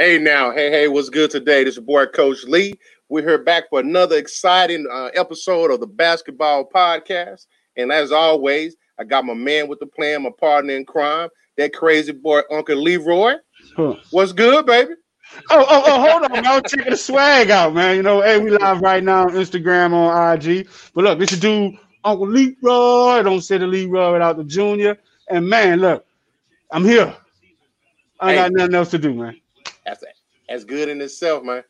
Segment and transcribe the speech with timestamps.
[0.00, 1.62] Hey now, hey, hey, what's good today?
[1.62, 2.72] This is your boy Coach Lee.
[3.10, 7.44] We're here back for another exciting uh, episode of the Basketball Podcast.
[7.76, 11.28] And as always, I got my man with the plan, my partner in crime,
[11.58, 13.34] that crazy boy Uncle Leroy.
[13.76, 13.96] Huh.
[14.10, 14.94] What's good, baby?
[15.50, 16.62] Oh, oh, oh, hold on, man.
[16.66, 17.96] Checking the swag out, man.
[17.96, 20.66] You know, hey, we live right now on Instagram, on IG.
[20.94, 23.22] But look, this is dude, Uncle Leroy.
[23.22, 24.96] Don't say the Leroy without the junior.
[25.28, 26.06] And man, look,
[26.70, 27.14] I'm here.
[28.18, 29.36] I hey, got nothing else to do, man.
[29.84, 30.04] That's
[30.48, 31.62] that's good in itself, man.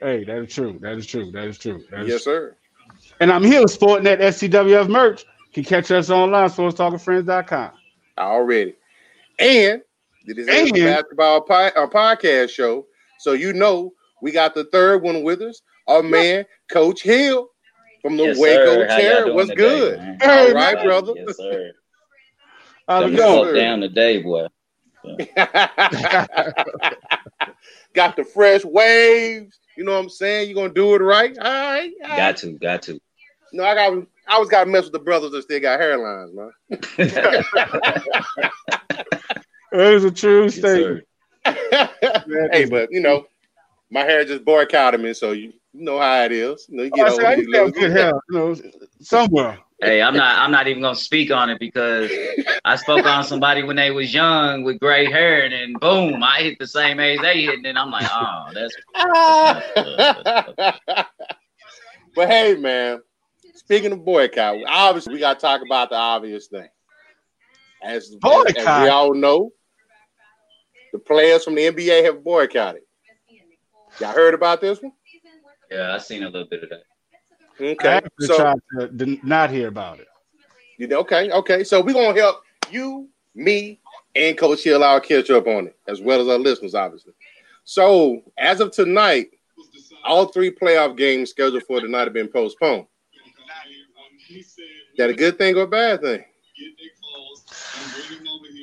[0.00, 0.78] Hey, that is true.
[0.80, 1.30] That is true.
[1.30, 1.84] That is true.
[1.90, 2.56] That is yes, sir.
[3.20, 5.24] And I'm here sporting that STWF merch.
[5.52, 7.70] You can catch us online, sportstalkwithfriends.com.
[8.18, 8.74] Already.
[9.38, 9.82] And
[10.26, 12.86] this is a basketball po- uh, podcast show.
[13.18, 15.62] So you know we got the third one with us.
[15.86, 17.50] Our man, Coach Hill
[18.02, 19.34] from the yes, Waco Terror.
[19.34, 19.98] What's today, good?
[19.98, 20.18] Man?
[20.22, 20.86] All right, man.
[20.86, 21.12] brother.
[21.16, 21.72] Yes, sir.
[22.88, 23.54] How's it going?
[23.54, 24.46] Down today, boy.
[27.94, 29.58] got the fresh waves.
[29.76, 30.48] You know what I'm saying?
[30.48, 31.36] You're gonna do it right.
[31.38, 31.92] All right.
[32.02, 32.16] All right.
[32.16, 33.00] Got to, got to.
[33.52, 36.50] No, I got I was gotta mess with the brothers that still got hairlines, man.
[39.72, 41.06] it is a true statement.
[41.44, 43.26] hey, but you know,
[43.90, 46.66] my hair just boycotted me, so you, you know how it is.
[46.68, 48.56] You know, you oh, get oh, I good hair, you know,
[49.00, 49.58] somewhere.
[49.80, 50.38] Hey, I'm not.
[50.38, 52.10] I'm not even gonna speak on it because
[52.64, 56.42] I spoke on somebody when they was young with gray hair, and then boom, I
[56.42, 58.74] hit the same age they hit, and then I'm like, oh, that's.
[62.14, 63.02] but hey, man,
[63.54, 66.68] speaking of boycott, obviously we got to talk about the obvious thing.
[67.82, 69.50] As, as, as we all know,
[70.92, 72.82] the players from the NBA have boycotted.
[74.00, 74.92] Y'all heard about this one?
[75.74, 76.82] Yeah, I seen a little bit of that.
[77.60, 80.06] Okay, I so to not hear about it.
[80.78, 81.64] You know, okay, okay.
[81.64, 83.80] So we're gonna help you, me,
[84.14, 87.12] and Coach Hill our catch up on it, as well as our listeners, obviously.
[87.64, 89.30] So as of tonight,
[90.04, 92.86] all three playoff games scheduled for tonight have been postponed.
[94.30, 94.56] Is
[94.98, 96.24] that a good thing or a bad thing?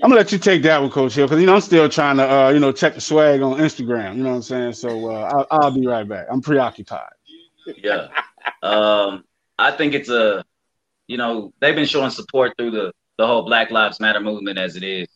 [0.04, 2.18] I'm gonna let you take that one, Coach Hill, because you know I'm still trying
[2.18, 4.18] to uh, you know check the swag on Instagram.
[4.18, 4.74] You know what I'm saying?
[4.74, 6.26] So uh, I'll, I'll be right back.
[6.32, 7.12] I'm preoccupied.
[7.78, 8.08] Yeah,
[8.64, 9.24] um,
[9.60, 10.44] I think it's a,
[11.08, 14.76] you know, they've been showing support through the the whole Black Lives Matter movement as
[14.76, 15.08] it is,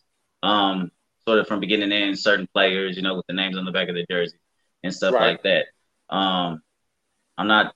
[0.44, 0.91] um,
[1.27, 2.19] sort of from beginning to end.
[2.19, 4.38] Certain players, you know, with the names on the back of the jersey
[4.83, 5.31] and stuff right.
[5.31, 5.66] like that.
[6.16, 6.62] Um,
[7.39, 7.73] I'm not.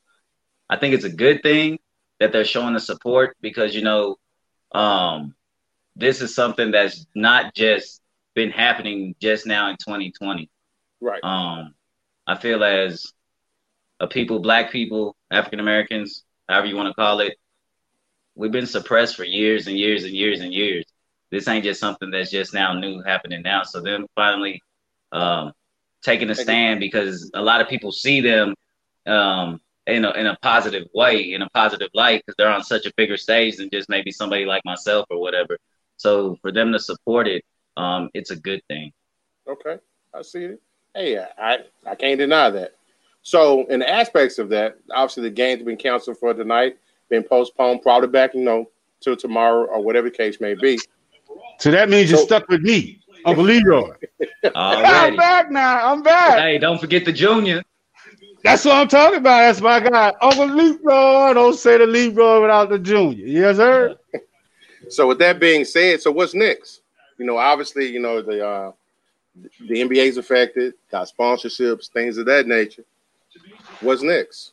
[0.70, 1.80] I think it's a good thing
[2.20, 4.18] that they're showing the support because you know,
[4.72, 5.34] um,
[6.00, 8.02] this is something that's not just
[8.34, 10.50] been happening just now in 2020.
[11.02, 11.24] Right.
[11.24, 11.74] Um,
[12.26, 13.12] I feel as
[14.00, 17.38] a people, black people, African Americans, however you want to call it,
[18.36, 20.86] we've been suppressed for years and years and years and years.
[21.32, 23.64] This ain't just something that's just now new happening now.
[23.64, 24.62] So then finally
[25.12, 25.52] um,
[26.04, 28.56] taking a stand because a lot of people see them
[29.06, 32.86] um, in a, in a positive way, in a positive light, because they're on such
[32.86, 35.58] a bigger stage than just maybe somebody like myself or whatever.
[36.00, 37.44] So for them to support it,
[37.76, 38.94] um, it's a good thing.
[39.48, 39.78] Okay,
[40.14, 40.62] I see it.
[40.96, 42.72] Hey, I I can't deny that.
[43.22, 46.78] So in aspects of that, obviously the game's been canceled for tonight,
[47.10, 48.70] been postponed, probably back, you know,
[49.02, 50.80] till tomorrow or whatever the case may be.
[51.60, 53.92] So that means so, you're stuck with me, Uncle Leroy.
[54.56, 55.92] I'm back now.
[55.92, 56.40] I'm back.
[56.40, 57.62] Hey, don't forget the junior.
[58.42, 59.40] That's what I'm talking about.
[59.40, 61.34] That's my guy, Uncle Leroy.
[61.34, 63.26] Don't say the Leroy without the junior.
[63.26, 63.98] Yes, sir.
[64.90, 66.82] So with that being said, so what's next?
[67.18, 68.72] You know, obviously, you know the uh,
[69.36, 72.84] the NBA's affected, got sponsorships, things of that nature.
[73.82, 74.52] What's next?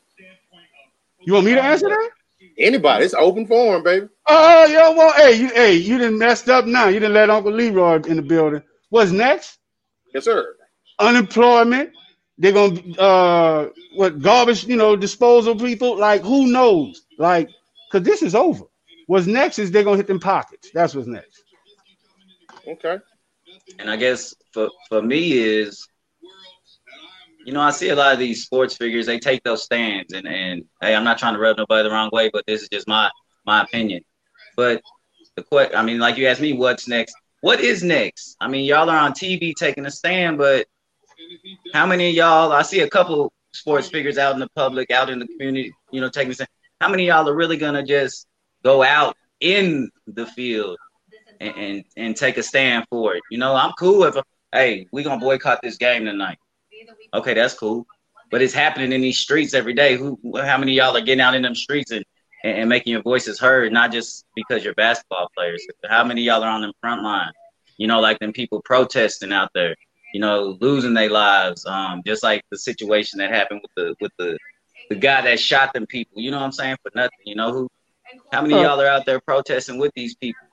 [1.20, 2.10] You want me to answer that?
[2.58, 4.08] Anybody, it's open forum, baby.
[4.26, 6.88] Oh, uh, yo, well, hey, you, hey, you didn't messed up now.
[6.88, 8.62] You didn't let Uncle Leroy in the building.
[8.90, 9.58] What's next?
[10.14, 10.56] Yes, sir.
[10.98, 11.90] Unemployment.
[12.38, 15.98] They're gonna uh what garbage, you know, disposal people.
[15.98, 17.02] Like who knows?
[17.18, 17.48] Like,
[17.90, 18.64] cause this is over.
[19.06, 20.70] What's next is they're gonna hit them pockets.
[20.74, 21.44] That's what's next.
[22.66, 22.98] Okay.
[23.78, 25.86] And I guess for for me is,
[27.44, 29.06] you know, I see a lot of these sports figures.
[29.06, 32.10] They take those stands, and and hey, I'm not trying to rub nobody the wrong
[32.12, 33.10] way, but this is just my
[33.44, 34.02] my opinion.
[34.56, 34.82] But
[35.36, 37.14] the question, I mean, like you asked me, what's next?
[37.42, 38.36] What is next?
[38.40, 40.66] I mean, y'all are on TV taking a stand, but
[41.72, 42.52] how many of y'all?
[42.52, 46.00] I see a couple sports figures out in the public, out in the community, you
[46.00, 46.48] know, taking a stand.
[46.80, 48.26] How many y'all are really gonna just
[48.70, 49.12] go out
[49.54, 49.64] in
[50.18, 50.76] the field
[51.42, 53.22] and, and, and take a stand for it.
[53.30, 54.16] You know, I'm cool if,
[54.58, 56.38] hey, we gonna boycott this game tonight.
[57.18, 57.80] Okay, that's cool.
[58.30, 59.92] But it's happening in these streets every day.
[60.00, 60.18] Who,
[60.50, 62.04] how many y'all are getting out in them streets and,
[62.44, 65.64] and, and making your voices heard, not just because you're basketball players.
[65.96, 67.34] How many y'all are on the front line?
[67.78, 69.76] You know, like them people protesting out there.
[70.16, 71.66] you know, losing their lives.
[71.66, 74.38] Um, just like the situation that happened with the with the
[74.88, 76.22] the guy that shot them people.
[76.22, 76.76] You know what I'm saying?
[76.82, 77.18] For nothing.
[77.24, 77.68] You know who?
[78.32, 80.46] How many of y'all are out there protesting with these people?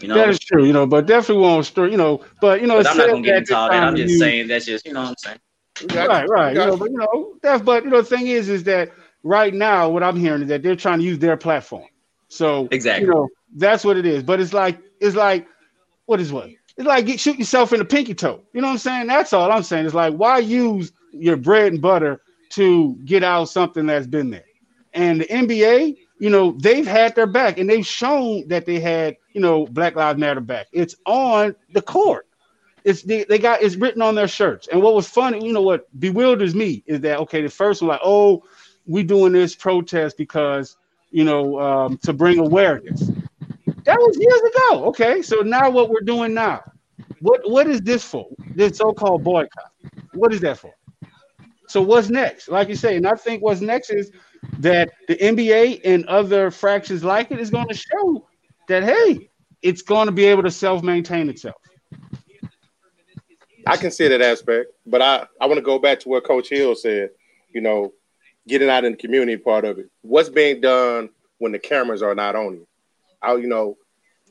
[0.00, 0.64] You know, that is true.
[0.64, 1.92] You know, but definitely won't story.
[1.92, 3.82] You know, but you know, but I'm not gonna get into all that.
[3.82, 5.38] I'm just saying that's just you know what I'm saying.
[5.94, 6.54] Right, right.
[6.54, 8.92] You know, but you know, that's but you know, the thing is, is that
[9.22, 11.84] right now what I'm hearing is that they're trying to use their platform.
[12.28, 14.22] So exactly, you know, that's what it is.
[14.22, 15.46] But it's like it's like
[16.06, 16.50] what is what?
[16.76, 18.42] It's like get, shoot yourself in the pinky toe.
[18.52, 19.06] You know what I'm saying?
[19.06, 19.86] That's all I'm saying.
[19.86, 22.20] It's like why use your bread and butter
[22.50, 24.44] to get out something that's been there?
[24.92, 29.16] And the NBA, you know, they've had their back and they've shown that they had,
[29.32, 30.66] you know, Black Lives Matter back.
[30.72, 32.26] It's on the court.
[32.84, 34.68] It's they, got it's written on their shirts.
[34.68, 37.88] And what was funny, you know, what bewilders me is that okay, the first one
[37.88, 38.44] like, oh,
[38.86, 40.76] we doing this protest because
[41.10, 43.08] you know um, to bring awareness.
[43.84, 44.84] That was years ago.
[44.86, 46.60] Okay, so now what we're doing now?
[47.20, 48.28] What what is this for?
[48.54, 49.72] This so-called boycott.
[50.12, 50.74] What is that for?
[51.68, 52.48] So what's next?
[52.48, 54.10] Like you say, and I think what's next is
[54.58, 58.26] that the NBA and other fractions like it is going to show
[58.68, 59.30] that hey,
[59.62, 61.56] it's going to be able to self-maintain itself.
[63.66, 66.50] I can see that aspect, but I, I want to go back to what Coach
[66.50, 67.10] Hill said,
[67.52, 67.94] you know,
[68.46, 69.90] getting out in the community part of it.
[70.02, 71.08] What's being done
[71.38, 72.66] when the cameras are not on you?
[73.22, 73.78] How, you know,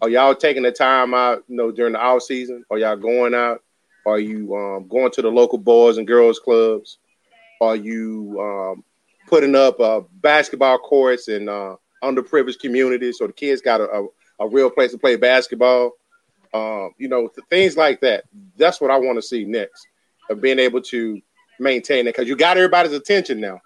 [0.01, 2.63] are y'all taking the time out, you know, during the off season?
[2.69, 3.63] Are y'all going out?
[4.06, 7.00] Are you um, going to the local boys and girls clubs?
[7.62, 8.83] Are you um,
[9.27, 14.07] putting up uh, basketball courts in uh, underprivileged communities so the kids got a, a,
[14.41, 15.91] a real place to play basketball?
[16.53, 18.25] Um, you know, things like that.
[18.57, 19.87] That's what I want to see next
[20.29, 21.19] of being able to
[21.59, 23.59] maintain it because you got everybody's attention now.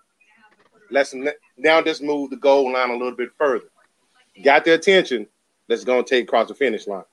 [0.90, 1.14] Let's
[1.58, 3.66] now just move the goal line a little bit further.
[4.42, 5.28] Got their attention.
[5.68, 7.04] Let's go and take across the finish line.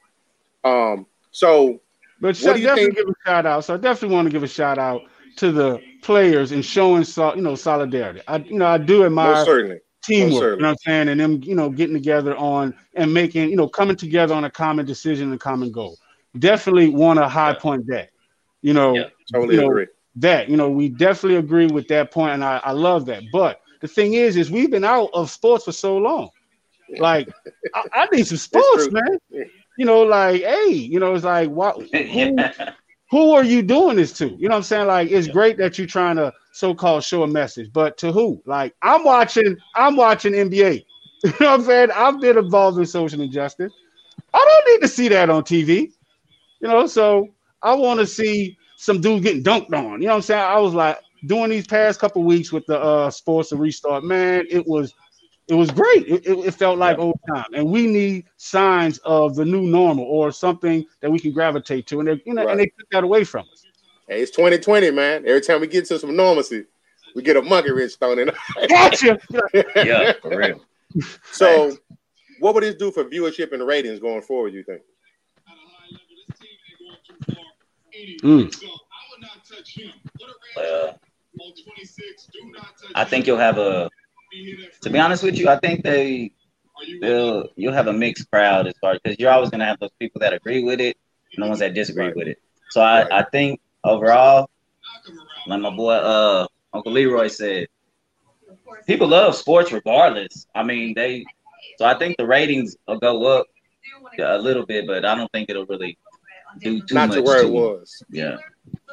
[0.62, 1.80] Um, so,
[2.20, 2.96] but what do you definitely think?
[2.96, 3.64] give a shout out.
[3.64, 5.02] So I definitely want to give a shout out
[5.36, 7.04] to the players and showing
[7.36, 8.20] you know solidarity.
[8.28, 10.56] I you know I do admire Most certainly teamwork.
[10.56, 11.08] You know what I'm saying?
[11.08, 14.50] And them, you know, getting together on and making, you know, coming together on a
[14.50, 15.96] common decision and common goal.
[16.38, 17.58] Definitely want to high yeah.
[17.58, 18.10] point that.
[18.62, 19.86] You know, yeah, totally you know, agree.
[20.16, 23.24] That, you know, we definitely agree with that point, and I, I love that.
[23.32, 26.30] But the thing is, is we've been out of sports for so long.
[26.98, 27.28] Like,
[27.74, 29.18] I, I, need some sports, man.
[29.76, 31.82] You know, like, hey, you know, it's like, what?
[31.92, 32.36] Who,
[33.14, 34.26] who are you doing this to?
[34.30, 34.88] You know what I'm saying?
[34.88, 38.42] Like, it's great that you're trying to so-called show a message, but to who?
[38.44, 40.84] Like I'm watching, I'm watching NBA.
[41.24, 41.90] You know what I'm saying?
[41.94, 43.72] I've been involved in social injustice.
[44.34, 45.92] I don't need to see that on TV.
[46.60, 47.28] You know, so
[47.62, 50.02] I want to see some dude getting dunked on.
[50.02, 50.42] You know what I'm saying?
[50.42, 54.04] I was like doing these past couple weeks with the uh sports and restart.
[54.04, 54.92] Man, it was
[55.48, 56.06] it was great.
[56.08, 57.04] It, it, it felt like yeah.
[57.04, 61.32] old time, and we need signs of the new normal or something that we can
[61.32, 62.00] gravitate to.
[62.00, 62.52] And they, you know, right.
[62.52, 63.64] and they took that away from us.
[64.08, 65.24] Hey, it's 2020, man.
[65.26, 66.64] Every time we get to some normalcy,
[67.14, 68.30] we get a monkey wrench thrown in.
[68.68, 69.18] gotcha.
[69.76, 70.60] yeah, for real.
[71.32, 71.76] So,
[72.38, 74.54] what would this do for viewership and ratings going forward?
[74.54, 74.82] You think?
[78.22, 78.54] Mm.
[82.94, 83.90] I think you'll have a.
[84.82, 86.32] To be honest with you, I think they
[87.00, 90.20] they'll you'll have a mixed crowd as far because you're always gonna have those people
[90.20, 90.96] that agree with it
[91.34, 92.16] and the ones that disagree right.
[92.16, 92.42] with it.
[92.70, 93.12] So I, right.
[93.12, 94.50] I think overall,
[95.46, 97.68] like my boy uh Uncle Leroy said,
[98.86, 100.46] people love sports regardless.
[100.54, 101.24] I mean, they
[101.78, 103.46] so I think the ratings will go up
[104.18, 105.98] a little bit, but I don't think it'll really
[106.60, 107.18] do too Not much.
[107.18, 108.02] to where to, it was.
[108.10, 108.36] Yeah.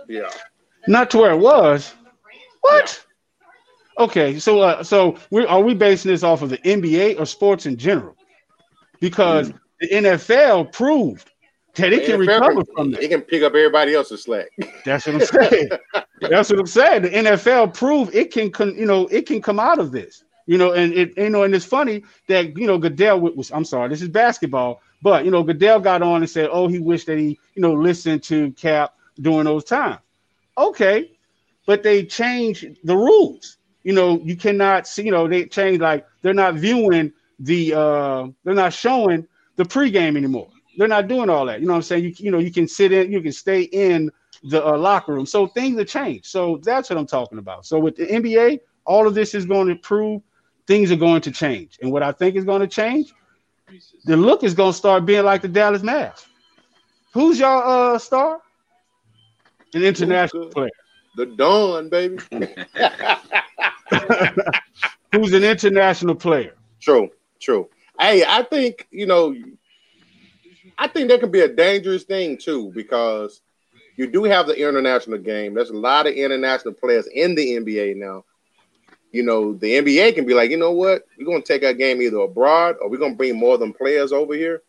[0.08, 0.30] Yeah.
[0.88, 1.94] Not to where it was.
[2.62, 3.06] What?
[3.98, 7.66] Okay, so uh, so we are we basing this off of the NBA or sports
[7.66, 8.16] in general?
[9.00, 9.60] Because mm.
[9.80, 11.32] the NFL proved
[11.76, 13.04] that it can recover from that.
[13.04, 14.48] It can pick up everybody else's slack.
[14.86, 15.70] That's what I'm saying.
[16.22, 17.02] That's what I'm saying.
[17.04, 20.24] The NFL proved it can, you know, it can come out of this.
[20.48, 23.52] You know, and it, you know, and it's funny that you know Goodell was.
[23.52, 26.80] I'm sorry, this is basketball, but you know Goodell got on and said, "Oh, he
[26.80, 30.00] wished that he, you know, listened to Cap during those times."
[30.58, 31.12] Okay,
[31.66, 33.58] but they changed the rules.
[33.84, 35.04] You know, you cannot see.
[35.04, 40.18] You know, they changed like they're not viewing the, uh they're not showing the pregame
[40.18, 40.50] anymore.
[40.78, 41.60] They're not doing all that.
[41.60, 42.04] You know what I'm saying?
[42.04, 44.12] You, you know, you can sit in, you can stay in
[44.44, 45.26] the uh, locker room.
[45.26, 46.26] So things have changed.
[46.26, 47.66] So that's what I'm talking about.
[47.66, 50.22] So with the NBA, all of this is going to improve.
[50.68, 51.78] Things are going to change.
[51.82, 53.14] And what I think is going to change,
[54.06, 56.26] the look is going to start being like the Dallas Mavs.
[57.14, 58.40] Who's your uh, star?
[59.74, 60.70] An international player.
[61.16, 62.18] The Dawn, baby.
[65.12, 66.56] Who's an international player?
[66.80, 67.70] True, true.
[68.00, 69.36] Hey, I think you know
[70.82, 73.42] I think that can be a dangerous thing too, because
[73.98, 75.54] you do have the international game.
[75.54, 78.26] There's a lot of international players in the NBA now.
[79.12, 82.02] You know, the NBA can be like, you know what, we're gonna take our game
[82.02, 84.64] either abroad or we're gonna bring more than players over here.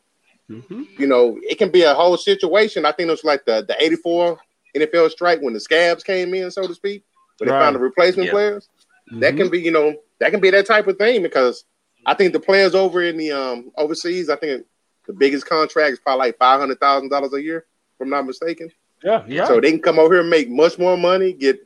[0.50, 0.82] Mm-hmm.
[0.99, 2.84] You know, it can be a whole situation.
[2.84, 4.38] I think it was like the the '84
[4.76, 7.05] NFL strike when the scabs came in, so to speak,
[7.38, 7.61] but they right.
[7.61, 8.33] found the replacement yeah.
[8.33, 8.69] players.
[9.11, 9.21] Mm-hmm.
[9.21, 11.64] That can be, you know, that can be that type of thing because
[12.07, 14.64] I think the players over in the um overseas, I think
[15.07, 18.26] the biggest contract is probably like five hundred thousand dollars a year, if I'm not
[18.26, 18.71] mistaken.
[19.02, 19.47] Yeah, yeah.
[19.47, 21.59] So they can come over here and make much more money, get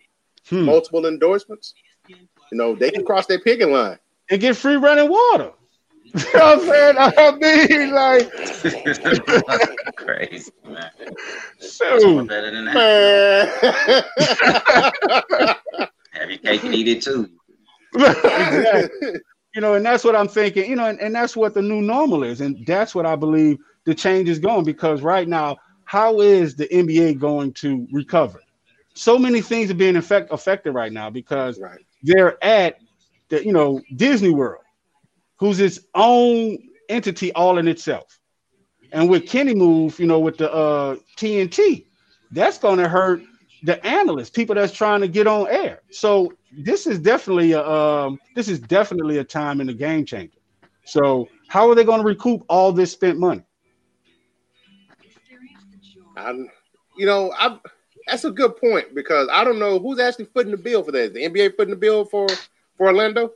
[0.49, 0.65] hmm.
[0.65, 1.75] multiple endorsements.
[2.09, 3.99] You know, they can cross their picking line
[4.31, 5.53] and get free running water.
[6.15, 6.97] You know what I'm saying?
[6.99, 8.33] I mean, like
[9.97, 10.91] crazy, man.
[11.59, 12.75] So better than that.
[12.75, 13.49] Man.
[16.13, 17.31] Have your cake and eat it too.
[19.55, 21.81] You know, and that's what I'm thinking, you know, and, and that's what the new
[21.81, 22.43] normal is.
[22.43, 26.69] And that's what I believe the change is going because right now, how is the
[26.69, 28.43] NBA going to recover?
[28.93, 31.81] So many things are being effect, affected right now because right.
[32.03, 32.81] they're at
[33.31, 34.63] the, you know, Disney World,
[35.38, 38.19] who's its own entity all in itself.
[38.93, 41.87] And with Kenny move, you know, with the uh, TNT,
[42.31, 43.23] that's going to hurt
[43.62, 45.83] the analysts, people that's trying to get on air.
[45.90, 50.38] So this is definitely a um, this is definitely a time in the game changer.
[50.85, 53.43] So how are they going to recoup all this spent money?
[56.16, 56.49] I'm,
[56.97, 57.59] you know, I
[58.07, 60.99] that's a good point because I don't know who's actually footing the bill for that.
[60.99, 62.28] Is the NBA footing the bill for
[62.76, 63.33] for Orlando?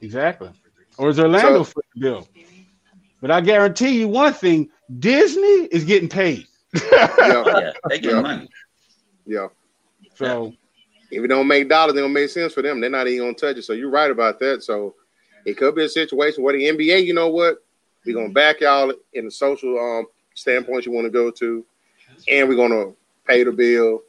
[0.00, 0.50] Exactly.
[0.98, 2.28] Or is Orlando so, footing the bill?
[3.20, 6.46] But I guarantee you one thing: Disney is getting paid.
[6.74, 8.20] yeah, yeah they get yeah.
[8.20, 8.48] money.
[9.26, 9.48] Yeah.
[10.14, 10.52] So
[11.10, 12.80] if it don't make dollars, it don't make sense for them.
[12.80, 13.62] They're not even gonna touch it.
[13.62, 14.62] So you're right about that.
[14.62, 14.94] So
[15.44, 17.64] it could be a situation where the NBA, you know what,
[18.04, 21.64] we're gonna back y'all in the social um standpoint you want to go to,
[22.28, 22.92] and we're gonna
[23.26, 24.02] pay the bill.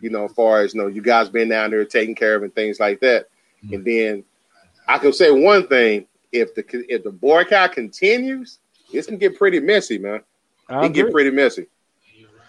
[0.00, 2.42] You know, as far as you know, you guys been down there taking care of
[2.42, 3.26] and things like that.
[3.64, 3.74] Mm-hmm.
[3.74, 4.24] And then
[4.86, 8.58] I can say one thing: if the if the boycott continues,
[8.92, 10.20] it's gonna get pretty messy, man.
[10.68, 11.66] I it get pretty messy.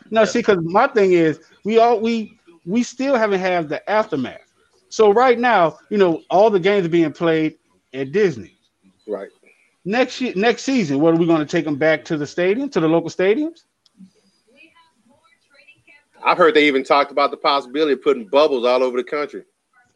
[0.10, 4.42] No, see, because my thing is, we all we we still haven't had the aftermath.
[4.90, 7.58] So right now, you know, all the games are being played
[7.94, 8.58] at Disney.
[9.08, 9.30] Right.
[9.86, 12.70] Next year, next season, what are we going to take them back to the stadium,
[12.70, 13.64] to the local stadiums?
[16.24, 19.44] I've heard they even talked about the possibility of putting bubbles all over the country.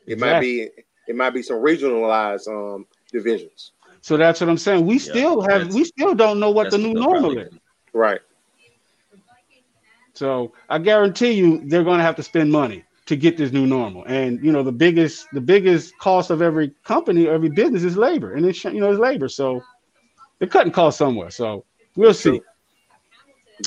[0.08, 0.18] It exactly.
[0.18, 3.74] might be it might be some regionalized um, divisions.
[4.06, 4.86] So that's what I'm saying.
[4.86, 7.52] We yeah, still have we still don't know what the new normal is.
[7.92, 8.20] Right.
[10.14, 13.66] So I guarantee you they're going to have to spend money to get this new
[13.66, 14.04] normal.
[14.06, 18.36] And you know the biggest the biggest cost of every company, every business is labor,
[18.36, 19.28] and it's you know it's labor.
[19.28, 19.64] So
[20.38, 21.32] they're cutting costs somewhere.
[21.32, 22.40] So we'll see.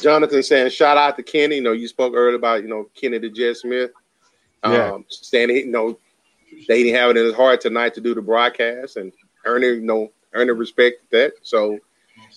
[0.00, 1.57] Jonathan saying shout out to Kenny.
[1.57, 3.90] You know you spoke earlier about you know Kenny the Jet Smith.
[4.62, 4.99] Um, yeah.
[5.09, 5.99] standing, you know,
[6.68, 9.12] they didn't have it in his heart tonight to do the broadcast and
[9.45, 11.33] Ernie, you know, earning respect that.
[11.42, 11.78] So,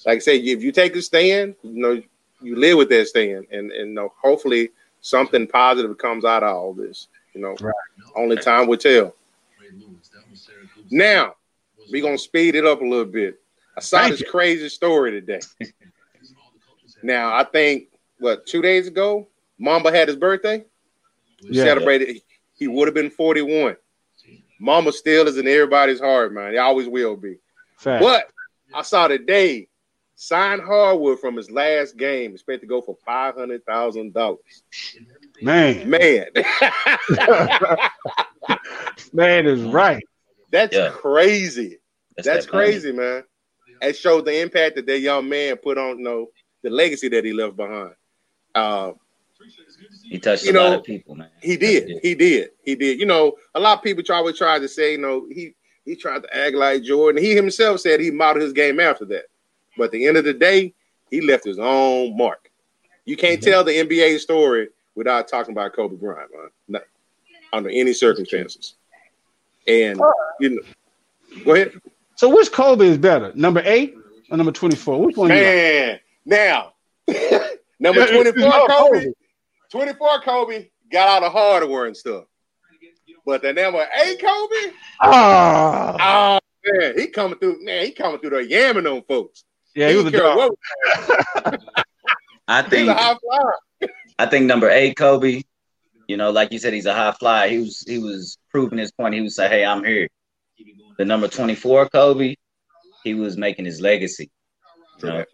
[0.05, 2.01] like I said, if you take a stand, you know,
[2.41, 4.69] you live with that stand, and and you know, hopefully
[5.01, 7.07] something positive comes out of all this.
[7.33, 7.73] You know, right.
[8.15, 9.15] only time will tell.
[10.89, 11.35] Now
[11.91, 13.39] we're gonna speed it up a little bit.
[13.75, 14.27] I saw Thank this you.
[14.27, 15.39] crazy story today.
[17.03, 17.87] now I think
[18.19, 19.27] what two days ago,
[19.57, 20.65] Mamba had his birthday.
[21.43, 21.63] We yeah.
[21.63, 22.21] celebrated.
[22.57, 23.75] He would have been 41.
[24.59, 26.51] Mamba still is in everybody's heart, man.
[26.51, 27.37] He always will be.
[27.81, 28.03] Fact.
[28.03, 28.29] But
[28.73, 29.67] I saw today
[30.13, 32.33] sign hardwood from his last game.
[32.33, 34.63] Expect to go for five hundred thousand dollars.
[35.41, 36.27] Man, man,
[39.13, 40.03] man is right.
[40.51, 40.91] That's yeah.
[40.91, 41.79] crazy.
[42.15, 43.23] That's, That's that crazy, man.
[43.81, 46.27] It showed the impact that that young man put on, you know,
[46.61, 47.95] the legacy that he left behind.
[48.53, 48.91] Uh,
[50.03, 51.29] he touched you a know, lot of people, man.
[51.41, 51.99] He did.
[52.03, 52.49] He did.
[52.63, 52.99] He did.
[52.99, 55.95] You know, a lot of people try always try to say, you know, he he
[55.95, 57.21] tried to act like Jordan.
[57.21, 59.25] He himself said he modeled his game after that.
[59.77, 60.73] But at the end of the day,
[61.09, 62.51] he left his own mark.
[63.05, 63.49] You can't mm-hmm.
[63.49, 66.49] tell the NBA story without talking about Kobe Bryant, man.
[66.67, 66.83] Not
[67.53, 68.75] under any circumstances.
[69.67, 69.99] And
[70.39, 70.61] you know,
[71.43, 71.73] go ahead.
[72.15, 73.95] So which Kobe is better, number eight
[74.29, 75.05] or number twenty-four?
[75.05, 75.29] Which one?
[75.29, 76.73] Man, now
[77.79, 79.07] number twenty-four Kobe.
[79.69, 82.25] Twenty-four Kobe got all the hardware and stuff.
[83.25, 87.63] But the number eight Kobe, oh, oh man, he coming through.
[87.63, 89.43] Man, he coming through the yamming on folks.
[89.75, 90.55] Yeah, he, he was a dog.
[92.47, 92.89] I think
[94.17, 95.43] I think number eight, Kobe.
[96.07, 97.47] You know, like you said, he's a high flyer.
[97.47, 99.13] He was he was proving his point.
[99.13, 100.07] He was say, "Hey, I'm here."
[100.97, 102.35] The number twenty four, Kobe.
[103.03, 104.29] He was making his legacy.
[105.01, 105.25] You know?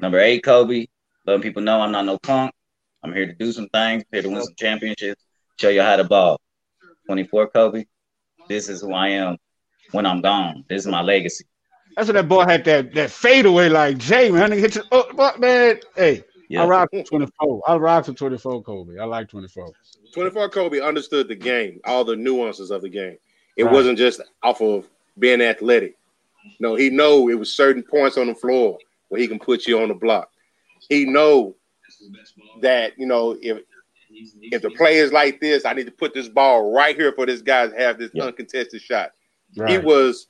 [0.00, 0.86] Number eight, Kobe.
[1.26, 2.52] Letting people know I'm not no punk.
[3.02, 5.22] I'm here to do some things, here to win some championships,
[5.58, 6.40] show you how to ball.
[7.06, 7.84] 24 Kobe,
[8.48, 9.36] this is who I am
[9.92, 10.64] when I'm gone.
[10.68, 11.44] This is my legacy.
[11.96, 14.52] That's what that boy had that that fadeaway like Jay, man.
[14.52, 15.80] Hit you, oh, man.
[15.96, 16.62] Hey, yeah.
[16.62, 17.62] I rock 24.
[17.66, 18.98] I rock for 24 Kobe.
[18.98, 19.72] I like 24.
[20.14, 23.16] 24 Kobe understood the game, all the nuances of the game.
[23.56, 23.72] It right.
[23.72, 24.88] wasn't just off of
[25.18, 25.96] being athletic.
[26.58, 28.78] No, he know it was certain points on the floor
[29.08, 30.30] where he can put you on the block.
[30.88, 31.54] He know
[32.62, 33.62] that you know if
[34.42, 37.26] if the play is like this, I need to put this ball right here for
[37.26, 38.24] this guy to have this yeah.
[38.24, 39.10] uncontested shot.
[39.56, 39.70] Right.
[39.70, 40.28] He was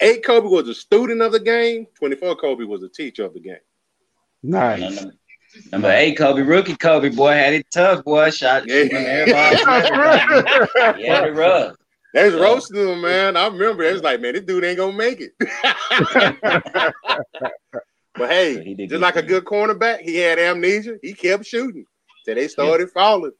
[0.00, 0.24] eight.
[0.24, 1.86] Kobe was a student of the game.
[1.98, 2.36] Twenty four.
[2.36, 3.56] Kobe was a teacher of the game.
[4.42, 5.06] Nice.
[5.72, 8.30] Number eight, Kobe, rookie Kobe, boy, had it tough, boy.
[8.30, 8.74] Shot yeah.
[8.92, 9.56] everybody.
[11.02, 11.74] yeah, it rough.
[12.14, 13.36] They was roasting him, man.
[13.36, 15.32] I remember it was like, man, this dude ain't gonna make it.
[18.14, 20.98] but hey, so just like a good cornerback, he had amnesia.
[21.02, 21.84] He kept shooting
[22.28, 22.94] till they started yeah.
[22.94, 23.32] falling.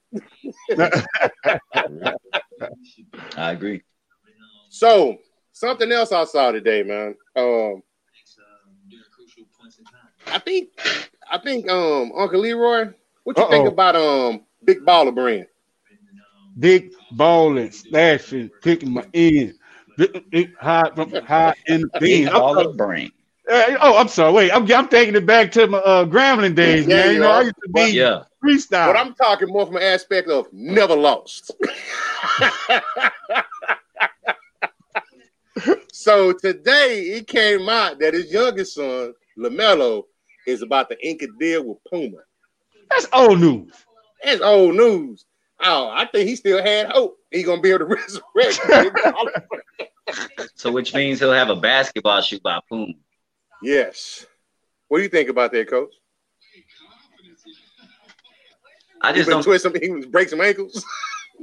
[3.36, 3.82] I agree.
[4.70, 5.18] So
[5.52, 7.14] something else I saw today, man.
[7.36, 7.82] Um,
[10.26, 10.70] I think,
[11.30, 12.90] I think, um, Uncle Leroy,
[13.24, 13.50] what you Uh-oh.
[13.50, 15.46] think about um Big Baller Brand?
[16.58, 19.54] Big balling, slashing, kicking my end,
[20.30, 22.24] big high from high in the beam.
[22.24, 23.12] Big baller brain.
[23.48, 24.32] oh, I'm sorry.
[24.32, 27.14] Wait, I'm, I'm taking it back to my uh, Grambling days, yeah, man.
[27.14, 28.24] You know, I used to be yeah.
[28.44, 28.86] Freestyle.
[28.86, 31.50] But I'm talking more from an aspect of never lost.
[35.92, 40.04] so today it came out that his youngest son, LaMelo,
[40.46, 42.18] is about to ink a deal with Puma.
[42.90, 43.72] That's old news.
[44.24, 45.24] That's old news.
[45.60, 47.18] Oh, I think he still had hope.
[47.30, 47.96] He gonna be able to
[48.34, 48.98] resurrect.
[50.54, 52.94] so, which means he'll have a basketball shoe by Puma.
[53.62, 54.24] Yes.
[54.86, 55.92] What do you think about that, Coach?
[59.02, 59.74] I just don't twist some.
[59.74, 60.84] He break some ankles.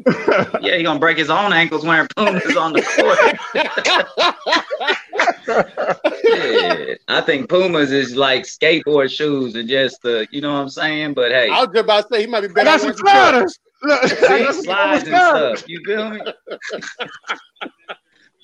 [0.62, 3.18] yeah, he gonna break his own ankles wearing Pumas on the court.
[6.24, 10.70] yeah, I think Pumas is like skateboard shoes and just the, you know what I'm
[10.70, 11.14] saying.
[11.14, 12.66] But hey, I was just about to say he might be better.
[12.66, 13.58] That's some sliders.
[13.88, 15.70] See, slides and stuff.
[15.70, 16.20] You feel me?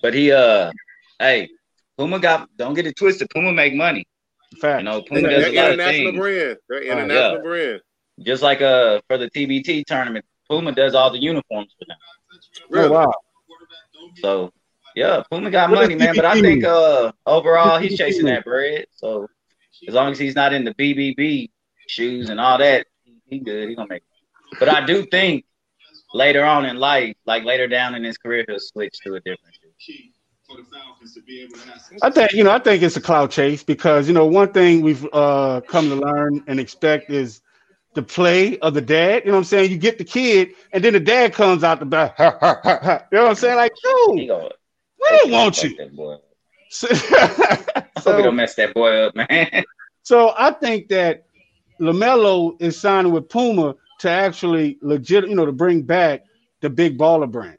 [0.02, 0.72] but he, uh,
[1.20, 1.50] hey,
[1.98, 2.48] Puma got.
[2.56, 3.30] Don't get it twisted.
[3.30, 4.06] Puma make money.
[4.60, 4.80] Fact.
[4.80, 6.18] You know, Puma does a lot of things.
[6.18, 6.58] Brand.
[6.70, 7.42] They're international uh, yeah.
[7.42, 7.82] brand.
[8.24, 11.98] Just like uh for the TBT tournament, Puma does all the uniforms for them.
[12.70, 12.88] Really?
[12.88, 13.14] Oh, wow.
[14.22, 14.52] So
[14.96, 16.16] yeah, Puma got money, man.
[16.16, 18.86] But I think uh overall he's chasing that bread.
[18.92, 19.28] So
[19.88, 21.50] as long as he's not in the BBB
[21.88, 22.88] shoes and all that,
[23.26, 23.70] he good.
[23.70, 24.04] He gonna make.
[24.52, 24.60] It.
[24.60, 25.46] But I do think
[26.14, 29.56] later on in life, like later down in his career, he'll switch to a different
[29.78, 29.94] shoe.
[32.02, 32.52] I think you know.
[32.52, 35.96] I think it's a cloud chase because you know one thing we've uh, come to
[35.96, 37.42] learn and expect is
[37.94, 39.24] the play of the dad.
[39.24, 39.72] You know what I'm saying?
[39.72, 42.16] You get the kid, and then the dad comes out the back.
[42.20, 43.58] you know what I'm saying?
[43.58, 46.18] Like, dude, we don't want you.
[46.70, 49.64] So, I hope we don't mess that boy up, man.
[50.04, 51.26] so I think that
[51.80, 56.24] LaMelo is signing with Puma to actually legit, you know, to bring back
[56.62, 57.58] the big baller brand.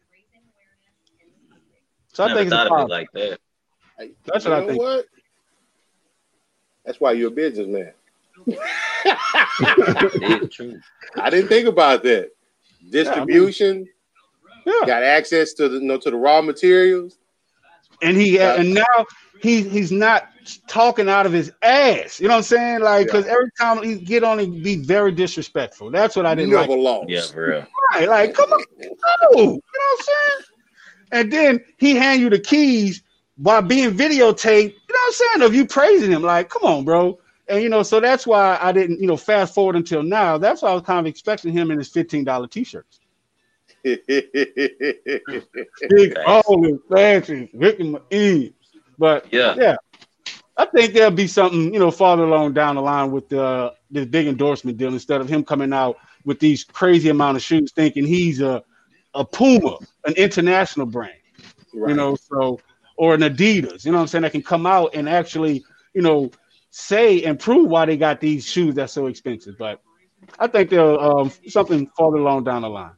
[2.14, 3.38] So Never I think thought it's of it like that.
[4.26, 4.80] That's what I think.
[4.80, 5.06] What?
[6.84, 7.92] That's why you're a businessman.
[10.50, 10.80] True.
[11.16, 12.30] I didn't think about that.
[12.90, 13.76] Distribution.
[13.76, 14.86] Yeah, I mean, yeah.
[14.86, 17.18] Got access to the you know, to the raw materials.
[18.02, 19.06] And he uh, and now
[19.40, 20.28] he he's not
[20.66, 22.20] talking out of his ass.
[22.20, 22.80] You know what I'm saying?
[22.80, 23.32] Like because yeah.
[23.32, 25.90] every time he get on he be very disrespectful.
[25.90, 26.78] That's what I didn't Never like.
[26.78, 27.08] lost.
[27.08, 27.66] Yeah, for real.
[27.92, 28.88] Right, like come on, no.
[29.40, 29.60] You know what
[29.98, 30.46] I'm saying?
[31.12, 33.02] And then he hand you the keys
[33.36, 34.62] while being videotaped.
[34.62, 35.42] You know what I'm saying?
[35.42, 37.18] Of you praising him, like, come on, bro.
[37.48, 40.38] And you know, so that's why I didn't, you know, fast forward until now.
[40.38, 43.00] That's why I was kind of expecting him in his fifteen dollar t-shirts.
[43.84, 43.98] Big
[46.24, 48.52] all in fancy, licking my ears.
[48.96, 49.76] But yeah, yeah,
[50.56, 54.06] I think there'll be something, you know, farther along down the line with the this
[54.06, 58.06] big endorsement deal instead of him coming out with these crazy amount of shoes, thinking
[58.06, 58.62] he's a
[59.14, 61.12] a Puma, an international brand,
[61.74, 61.90] right.
[61.90, 62.60] you know, so
[62.96, 66.02] or an Adidas, you know what I'm saying, that can come out and actually, you
[66.02, 66.30] know,
[66.72, 69.56] say and prove why they got these shoes that's so expensive.
[69.58, 69.80] But
[70.38, 72.92] I think they're um, something farther along down the line.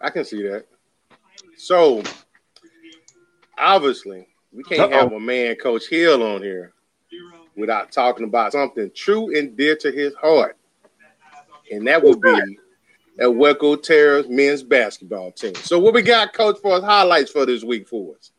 [0.00, 0.64] I can see that.
[1.56, 2.02] So
[3.56, 4.98] obviously, we can't Uh-oh.
[4.98, 6.72] have a man, Coach Hill, on here
[7.56, 10.56] without talking about something true and dear to his heart,
[11.70, 12.58] and that would be
[13.20, 15.54] at Waco Terrors men's basketball team.
[15.56, 18.32] So, what we got, Coach, for us highlights for this week for us?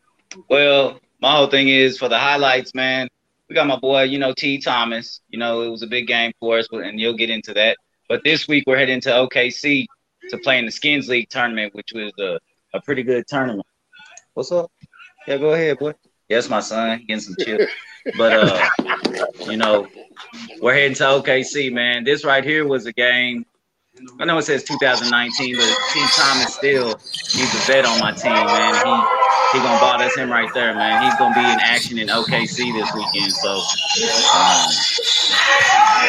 [0.50, 3.08] Well, my whole thing is for the highlights, man
[3.54, 4.58] we got my boy, you know, T.
[4.58, 5.22] Thomas.
[5.30, 7.78] You know, it was a big game for us, and you'll get into that.
[8.10, 9.86] but this week we're heading to OKC
[10.32, 12.40] to play in the Skins League tournament, which was a,
[12.76, 13.68] a pretty good tournament.
[14.34, 14.72] What's up?
[15.28, 15.94] Yeah, go ahead, boy.
[16.30, 17.60] Yes, my son, getting some chill.
[18.18, 18.70] but uh,
[19.46, 19.88] you know,
[20.60, 22.04] we're heading to OKC, man.
[22.04, 23.46] This right here was a game.
[24.20, 26.06] I know it says 2019, but T.
[26.16, 28.74] Thomas still he's a vet on my team, man.
[28.74, 29.23] He
[29.54, 29.98] he gonna ball.
[29.98, 31.04] That's him right there, man.
[31.04, 33.32] He's gonna be in action in OKC this weekend.
[33.32, 33.52] So
[34.34, 34.70] um,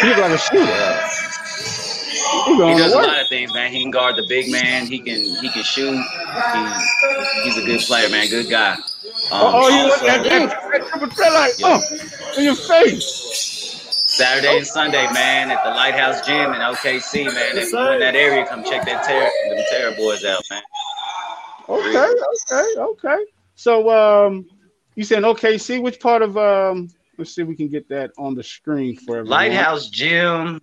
[0.03, 1.25] he's like a shooter.
[2.47, 3.73] He does a lot of things, man.
[3.73, 4.87] He can guard the big man.
[4.87, 5.97] He can he can shoot.
[6.55, 8.29] He's he's a good player, man.
[8.29, 8.77] Good guy.
[9.31, 11.81] Um, oh, you also, that, that, that, like, yeah.
[11.81, 13.45] oh, in your face.
[14.15, 17.57] Saturday and Sunday, man, at the Lighthouse Gym in OKC, man.
[17.57, 20.63] If you're in that area, come check that Terror, them Terror boys out, man.
[21.69, 22.13] Okay,
[22.53, 23.25] okay, okay.
[23.55, 24.47] So, um,
[24.95, 25.83] you saying OKC?
[25.83, 26.89] Which part of um?
[27.17, 29.31] Let's see if we can get that on the screen for everyone.
[29.31, 30.61] Lighthouse Gym.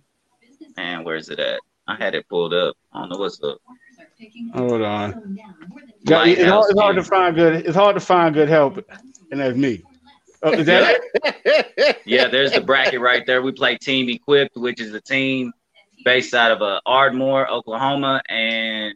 [0.76, 1.60] Man, where's it at?
[1.86, 2.76] I had it pulled up.
[2.92, 3.58] I don't know what's up.
[4.54, 5.36] Hold on.
[6.04, 7.66] Yeah, it's, hard, it's hard to find good.
[7.66, 8.78] It's hard to find good help,
[9.30, 9.82] and that's me.
[10.42, 11.98] Oh, is that it?
[12.04, 13.42] yeah, there's the bracket right there.
[13.42, 15.52] We play Team Equipped, which is a team
[16.04, 18.94] based out of uh, Ardmore, Oklahoma, and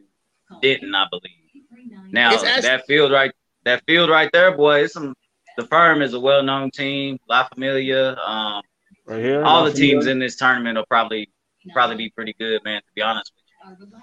[0.60, 2.12] Denton, I believe.
[2.12, 3.32] Now actually- that field right,
[3.66, 5.14] that field right there, boy, it's some.
[5.58, 8.14] The firm is a well-known team, La Familia.
[8.16, 8.62] Um,
[9.06, 9.92] right here, all La the Familia.
[9.92, 11.28] teams in this tournament will probably
[11.72, 12.80] probably be pretty good, man.
[12.80, 13.46] To be honest with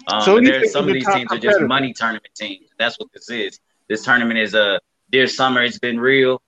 [0.07, 2.69] um, so there's some of these teams are just money tournament teams.
[2.77, 3.59] That's what this is.
[3.87, 4.79] This tournament is a
[5.11, 5.63] dear summer.
[5.63, 6.41] It's been real.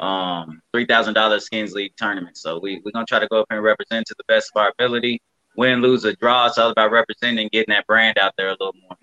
[0.00, 2.36] Um, three thousand dollars skins league tournament.
[2.36, 4.72] So we we're gonna try to go up and represent to the best of our
[4.78, 5.22] ability.
[5.56, 6.46] Win, lose, or draw.
[6.46, 8.96] It's all about representing, getting that brand out there a little more.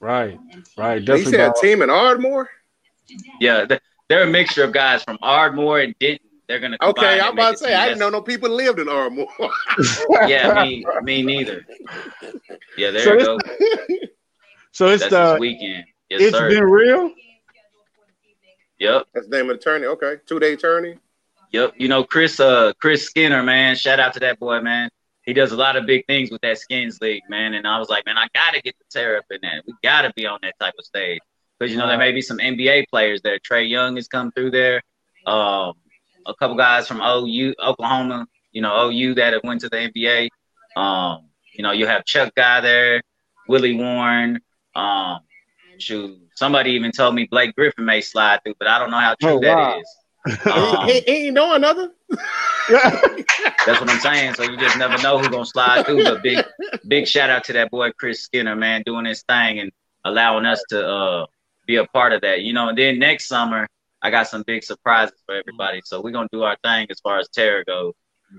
[0.00, 0.38] Right,
[0.76, 1.04] right.
[1.04, 1.32] Definitely.
[1.32, 2.48] You said a team in Ardmore.
[3.40, 3.66] Yeah,
[4.08, 6.78] they're a mixture of guys from Ardmore and Denton they're gonna.
[6.80, 9.28] Okay, I'm about to say I didn't know no people lived in Ardmore.
[10.26, 11.66] yeah, me, me neither.
[12.78, 13.38] Yeah, there so you go.
[14.70, 15.86] So it's That's the weekend.
[16.08, 16.48] Yes, it's sir.
[16.50, 17.10] been real.
[18.78, 19.06] Yep.
[19.12, 19.86] That's the name of the attorney.
[19.86, 20.98] Okay, two day attorney.
[21.52, 21.74] Yep.
[21.78, 22.38] You know Chris.
[22.38, 23.74] Uh, Chris Skinner, man.
[23.74, 24.90] Shout out to that boy, man.
[25.28, 27.52] He does a lot of big things with that skins league, man.
[27.52, 29.62] And I was like, man, I gotta get the tear up in that.
[29.66, 31.18] We gotta be on that type of stage
[31.58, 33.38] because you know there may be some NBA players there.
[33.38, 34.80] Trae Young has come through there.
[35.26, 35.74] Um,
[36.24, 40.30] a couple guys from OU, Oklahoma, you know, OU that have went to the NBA.
[40.80, 43.02] Um, you know, you have Chuck guy there,
[43.48, 44.40] Willie Warren.
[44.74, 45.18] Um,
[45.76, 49.14] shoot, somebody even told me Blake Griffin may slide through, but I don't know how
[49.20, 49.40] true oh, wow.
[49.42, 49.96] that is.
[50.46, 51.90] Um, he, he, ain't know another.
[52.68, 54.34] that's what I'm saying.
[54.34, 56.04] So you just never know who's gonna slide through.
[56.04, 56.44] But big,
[56.86, 59.70] big shout out to that boy Chris Skinner, man, doing his thing and
[60.04, 61.26] allowing us to uh,
[61.66, 62.42] be a part of that.
[62.42, 63.68] You know, and then next summer
[64.02, 65.80] I got some big surprises for everybody.
[65.84, 67.94] So we're gonna do our thing as far as terror goes.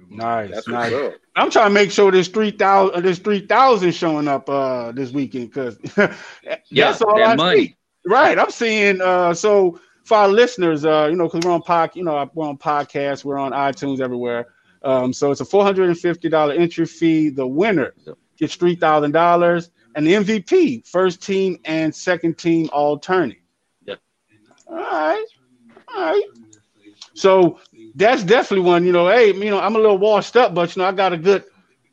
[0.10, 0.94] Nice, That's nice.
[1.36, 5.12] I'm trying to make sure there's three thousand, there's three thousand showing up uh this
[5.12, 7.60] weekend because yeah, that's all that I money.
[7.66, 7.76] See.
[8.06, 9.02] Right, I'm seeing.
[9.02, 12.48] Uh, so for our listeners, uh, you know, because we're on pod, you know, we're
[12.48, 14.48] on podcasts, we're on iTunes everywhere.
[14.82, 17.30] Um, so it's a four hundred and fifty dollar entry fee.
[17.30, 17.94] The winner
[18.36, 23.38] gets three thousand dollars, and the MVP, first team and second team all tourney.
[23.86, 24.00] Yep.
[24.68, 25.26] All right.
[25.94, 26.24] All right.
[27.14, 27.60] So
[27.94, 28.86] that's definitely one.
[28.86, 31.14] You know, hey, you know, I'm a little washed up, but you know, I got
[31.14, 31.44] a good,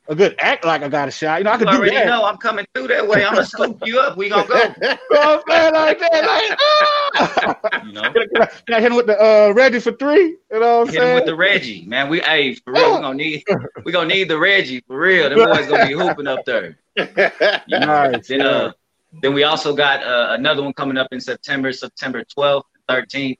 [0.08, 1.38] a good act like I got a shot.
[1.38, 2.06] You know, I can you do that.
[2.06, 3.24] know I'm coming through that way.
[3.24, 4.16] I'm gonna scoop you up.
[4.16, 4.54] We gonna go.
[5.12, 7.82] oh, man, like that, like, ah!
[7.84, 10.36] you know, can I, can I hit him with the uh, Reggie for three?
[10.52, 11.08] You know, what I'm hit saying?
[11.08, 12.08] him with the Reggie, man.
[12.08, 13.44] We, hey, for real, we gonna need,
[13.84, 15.28] we gonna need the Reggie for real.
[15.28, 16.78] The boys gonna be hooping up there.
[17.66, 17.86] You know?
[17.86, 18.72] Nice, then, uh,
[19.20, 23.36] then we also got uh, another one coming up in September, September 12th, 13th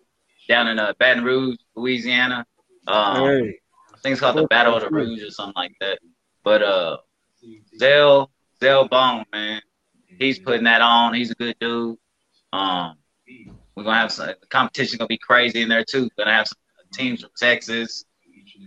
[0.46, 2.44] down in uh, Baton Rouge, Louisiana.
[2.86, 3.58] Um, hey.
[3.94, 5.98] I think it's called the Battle of the Rouge or something like that.
[6.46, 6.98] But uh,
[7.76, 8.30] Zell
[8.60, 9.60] Zell Bone, man,
[10.06, 11.12] he's putting that on.
[11.12, 11.98] He's a good dude.
[12.52, 12.94] Um,
[13.74, 16.08] we're gonna have some the competition gonna be crazy in there too.
[16.16, 16.58] Gonna have some
[16.92, 18.04] teams from Texas,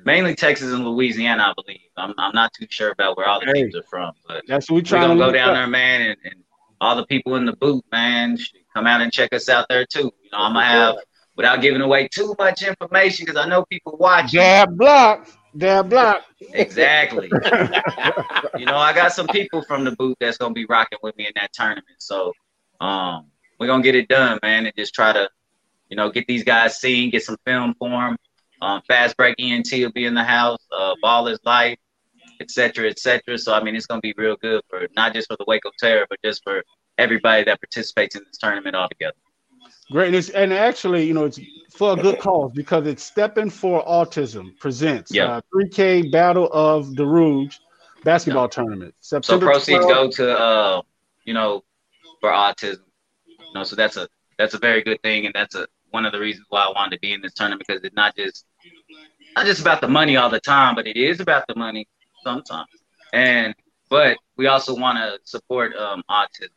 [0.04, 1.80] mainly Texas and Louisiana, I believe.
[1.96, 4.70] I'm, I'm not too sure about where all the hey, teams are from, but that's
[4.70, 5.56] what we trying we're gonna go down up.
[5.56, 6.36] there, man, and, and
[6.82, 9.86] all the people in the booth, man, should come out and check us out there
[9.86, 10.12] too.
[10.22, 10.96] You know, I'm gonna have
[11.38, 14.34] without giving away too much information because I know people watch.
[14.34, 15.30] Dab block.
[15.54, 16.24] Block.
[16.54, 17.28] Exactly.
[18.58, 21.26] you know, I got some people from the booth that's gonna be rocking with me
[21.26, 21.86] in that tournament.
[21.98, 22.34] So
[22.80, 23.28] um
[23.60, 25.30] we're gonna get it done, man, and just try to,
[25.90, 28.18] you know, get these guys seen, get some film for them.
[28.62, 31.78] Um, Fast Break ENT will be in the house, uh, Ball is Life,
[32.40, 33.38] etc., etc.
[33.38, 35.76] So I mean, it's gonna be real good for not just for the Wake Waco
[35.80, 36.64] Terror, but just for
[36.98, 39.16] everybody that participates in this tournament altogether.
[39.92, 41.40] Great, and, actually, you know, it's
[41.76, 45.38] for a good cause because it's Stepping for Autism presents yeah.
[45.38, 47.58] uh, 3K Battle of the Rouge
[48.04, 48.94] basketball tournament.
[49.00, 49.88] September so proceeds 12th.
[49.88, 50.82] go to uh,
[51.26, 51.64] you know,
[52.20, 52.84] for autism.
[53.28, 56.12] You know, so that's a that's a very good thing, and that's a one of
[56.12, 58.46] the reasons why I wanted to be in this tournament because it's not just
[59.36, 61.88] not just about the money all the time, but it is about the money
[62.24, 62.68] sometimes.
[63.14, 63.56] And
[63.90, 66.50] but we also want to support um, autism.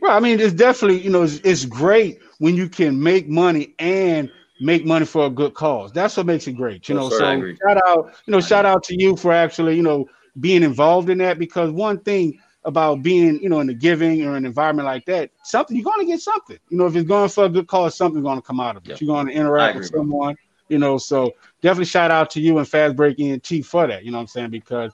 [0.00, 3.74] Well, I mean, it's definitely you know it's, it's great when you can make money
[3.78, 5.92] and make money for a good cause.
[5.92, 6.88] That's what makes it great.
[6.88, 10.06] You know, so shout out, you know, shout out to you for actually, you know,
[10.40, 14.36] being involved in that because one thing about being, you know, in the giving or
[14.36, 16.58] an environment like that, something you're going to get something.
[16.68, 18.84] You know, if it's going for a good cause, something's going to come out of
[18.84, 18.90] it.
[18.90, 19.00] Yep.
[19.00, 20.36] You're going to interact with someone.
[20.68, 24.04] You know, so definitely shout out to you and Fast Break ENT for that.
[24.04, 24.50] You know what I'm saying?
[24.50, 24.92] Because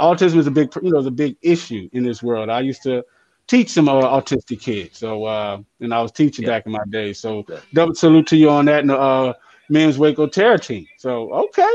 [0.00, 2.50] autism is a big, you know, is a big issue in this world.
[2.50, 3.04] I used to
[3.46, 4.98] teach some uh, autistic kids.
[4.98, 6.50] So, uh, and I was teaching yeah.
[6.50, 7.12] back in my day.
[7.12, 7.60] So, yeah.
[7.72, 8.80] double salute to you on that.
[8.80, 9.34] And uh,
[9.68, 10.86] men's Waco Terror team.
[10.98, 11.74] So, okay,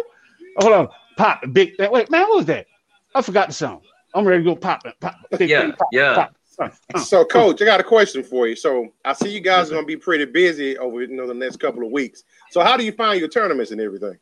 [0.58, 1.78] hold on, pop big.
[1.78, 2.68] That wait, man, what was that?
[3.16, 3.82] I forgot the song.
[4.14, 4.96] I'm ready to go pop it.
[5.00, 6.16] Pop, big, yeah, pop, yeah.
[6.16, 6.36] Pop.
[7.06, 8.54] So, coach, I got a question for you.
[8.54, 11.34] So, I see you guys are going to be pretty busy over you know the
[11.34, 12.26] next couple of weeks.
[12.52, 14.18] So, how do you find your tournaments and everything?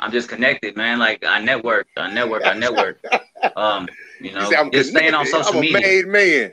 [0.00, 0.98] I'm just connected, man.
[0.98, 3.04] Like I network, I network, I network.
[3.56, 3.88] Um,
[4.20, 5.80] you know, you just staying on social I'm media.
[5.80, 6.52] made man.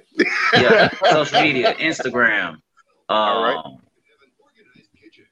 [0.53, 2.57] yeah, social media, Instagram,
[3.09, 3.77] um,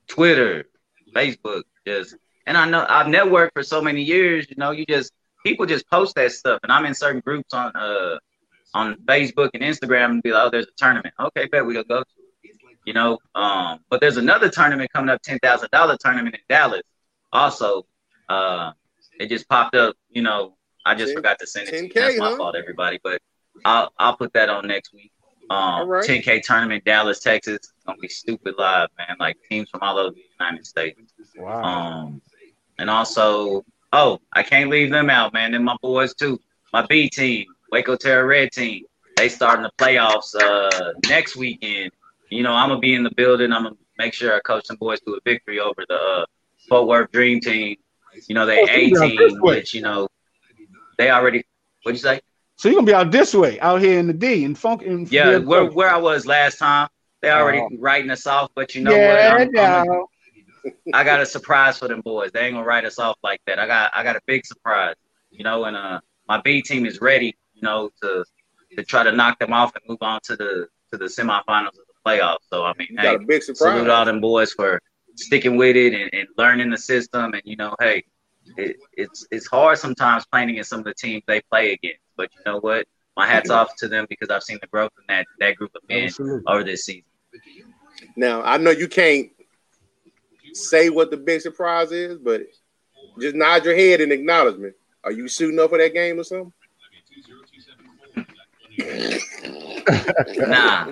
[0.08, 0.66] Twitter,
[1.14, 4.48] Facebook, just and I know I've networked for so many years.
[4.50, 5.12] You know, you just
[5.46, 8.18] people just post that stuff, and I'm in certain groups on uh
[8.74, 11.14] on Facebook and Instagram and be like, oh, there's a tournament.
[11.20, 12.04] Okay, bet we gonna go.
[12.86, 16.82] You know, um, but there's another tournament coming up, ten thousand dollar tournament in Dallas.
[17.32, 17.86] Also,
[18.30, 18.72] uh,
[19.20, 19.96] it just popped up.
[20.10, 21.92] You know, I just 10, forgot to send it.
[21.92, 22.38] 10K, That's my huh?
[22.38, 23.00] fault, everybody.
[23.04, 23.22] But
[23.66, 25.12] I'll I'll put that on next week.
[25.50, 26.08] Um, right.
[26.08, 27.56] 10K tournament, Dallas, Texas.
[27.56, 29.18] It's gonna be stupid live, man.
[29.20, 31.00] Like teams from all over the United States.
[31.36, 31.64] Wow.
[31.64, 32.22] Um,
[32.78, 35.54] and also, oh, I can't leave them out, man.
[35.54, 36.40] And my boys too.
[36.72, 38.84] My B team, Waco Terror Red team.
[39.18, 41.92] They starting the playoffs uh, next weekend.
[42.30, 43.52] You know, I'm gonna be in the building.
[43.52, 46.26] I'm gonna make sure I coach some boys to a victory over the uh,
[46.70, 47.76] Fort Worth Dream Team.
[48.28, 50.08] You know, they oh, 18, which you know
[50.98, 51.44] they already.
[51.84, 52.22] What'd you say?
[52.58, 54.82] So you're gonna be out this way, out here in the D and funk.
[54.82, 56.90] And yeah, where where I was last time.
[57.22, 57.70] They already oh.
[57.80, 59.42] writing us off, but you know yeah, what?
[59.42, 60.04] I'm, I'm a,
[60.94, 62.32] I got a surprise for them boys.
[62.32, 63.60] They ain't gonna write us off like that.
[63.60, 64.96] I got I got a big surprise,
[65.32, 68.24] you know, and uh my B team is ready, you know, to
[68.78, 71.76] to try to knock them off and move on to the to the semifinals of
[71.76, 72.48] the playoffs.
[72.50, 73.74] So I mean, you hey, big surprise.
[73.74, 74.82] salute all them boys for
[75.20, 77.34] sticking with it and, and learning the system.
[77.34, 78.04] And you know, hey,
[78.58, 82.02] it, it's it's hard sometimes playing against some of the teams they play against.
[82.18, 82.88] But you know what?
[83.16, 85.82] My hats off to them because I've seen the growth in that that group of
[85.90, 86.44] men Absolutely.
[86.48, 87.04] over this season.
[88.16, 89.30] Now I know you can't
[90.54, 92.42] say what the big surprise is, but
[93.20, 94.76] just nod your head in acknowledgement.
[95.04, 96.54] Are you suiting up for that game or something?
[100.38, 100.86] Nah.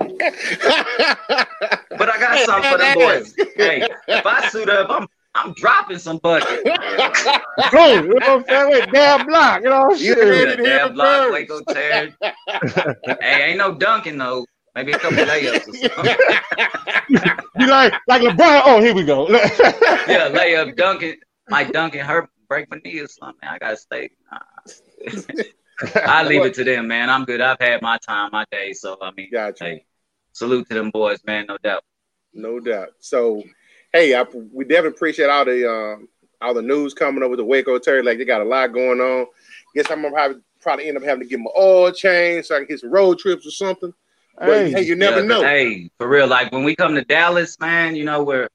[1.98, 3.34] but I got something for the boys.
[3.56, 6.64] Hey, if I suit up, I'm I'm dropping some buckets.
[7.72, 8.06] Cool.
[8.06, 8.70] You know what I'm saying?
[8.72, 9.62] Wait, damn block.
[9.62, 10.58] You know, You shit.
[10.64, 11.32] Damn block.
[11.32, 12.16] Waco tear.
[13.22, 14.46] hey, ain't no dunking though.
[14.76, 16.16] Maybe a couple layups or something.
[17.60, 18.62] you like like LeBron?
[18.66, 19.28] Oh, here we go.
[19.30, 21.16] yeah, layup, dunking.
[21.50, 23.48] Mike dunking hurt, break my knee or something.
[23.48, 24.10] I gotta stay.
[25.96, 27.10] I leave it to them, man.
[27.10, 27.42] I'm good.
[27.42, 28.74] I've had my time, my day.
[28.74, 29.64] So I mean, gotcha.
[29.64, 29.86] hey,
[30.34, 31.46] salute to them boys, man.
[31.48, 31.84] No doubt.
[32.34, 32.90] No doubt.
[33.00, 33.44] So,
[33.94, 36.08] hey, I, we definitely appreciate all the um,
[36.42, 38.04] all the news coming up with the Waco Terror.
[38.04, 39.28] Like they got a lot going on.
[39.76, 42.60] Guess I'm gonna probably, probably end up having to get my oil change so I
[42.60, 43.94] can get some road trips or something.
[44.38, 45.42] But hey, hey you never yeah, know.
[45.42, 48.50] Hey, for real, like when we come to Dallas, man, you know where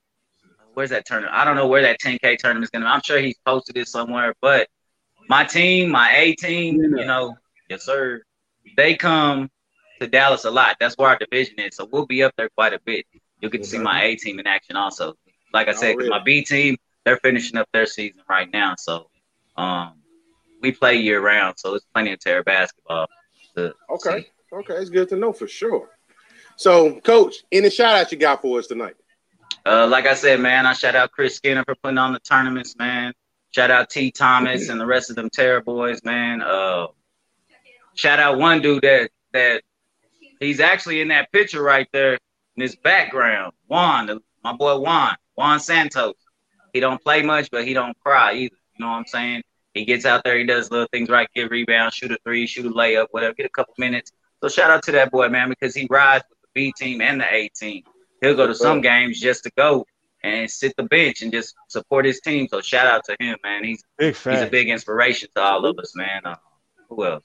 [0.74, 1.34] where's that tournament?
[1.34, 2.84] I don't know where that 10K tournament is gonna.
[2.84, 2.90] Be.
[2.90, 4.68] I'm sure he's posted it somewhere, but
[5.32, 7.00] my team, my A team, yeah.
[7.00, 7.34] you know,
[7.70, 8.22] yes sir,
[8.76, 9.50] they come
[9.98, 10.76] to Dallas a lot.
[10.78, 13.06] That's where our division is, so we'll be up there quite a bit.
[13.40, 15.14] You'll get to see my A team in action also.
[15.54, 19.08] Like I said, because my B team, they're finishing up their season right now, so
[19.56, 19.94] um,
[20.60, 23.06] we play year round, so it's plenty of terror basketball.
[23.56, 23.70] Okay,
[24.20, 24.26] see.
[24.52, 25.88] okay, it's good to know for sure.
[26.56, 28.96] So, coach, any shout out you got for us tonight?
[29.64, 32.76] Uh, like I said, man, I shout out Chris Skinner for putting on the tournaments,
[32.76, 33.14] man.
[33.52, 36.42] Shout out T Thomas and the rest of them Terror boys, man.
[36.42, 36.86] Uh,
[37.94, 39.62] shout out one dude that that
[40.40, 42.14] he's actually in that picture right there
[42.56, 43.52] in his background.
[43.66, 46.14] Juan, my boy Juan, Juan Santos.
[46.72, 48.56] He don't play much, but he don't cry either.
[48.78, 49.42] You know what I'm saying?
[49.74, 52.66] He gets out there, he does little things right, get rebound, shoot a three, shoot
[52.66, 54.12] a layup, whatever, get a couple minutes.
[54.42, 57.20] So shout out to that boy, man, because he rides with the B team and
[57.20, 57.82] the A team.
[58.22, 59.84] He'll go to some games just to go
[60.22, 62.48] and sit the bench and just support his team.
[62.48, 63.64] So shout out to him, man.
[63.64, 66.22] He's Big he's a big inspiration to all of us, man.
[66.24, 66.36] Uh,
[66.88, 67.24] who else?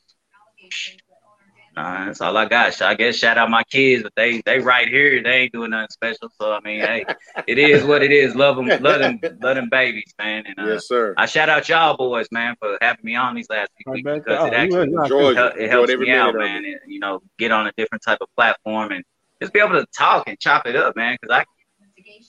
[1.78, 2.82] Nah, that's all I got.
[2.82, 5.22] I guess shout out my kids, but they they right here.
[5.22, 6.30] They ain't doing nothing special.
[6.42, 7.06] So I mean, hey,
[7.48, 8.34] it is what it is.
[8.34, 10.46] Love them, love them, love them babies, man.
[10.48, 11.14] And uh, yes, sir.
[11.18, 14.48] I shout out y'all boys, man, for having me on these last few weeks because
[14.48, 16.66] it actually enjoyed, it, it helps me out, man.
[16.66, 19.04] And, you know, get on a different type of platform and
[19.40, 21.16] just be able to talk and chop it up, man.
[21.22, 21.46] Because I